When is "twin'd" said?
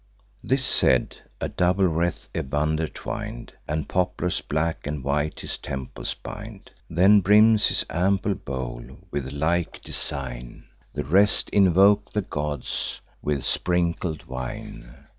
2.87-3.53